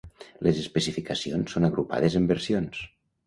[0.45, 2.81] Les especificacions són agrupades en versions.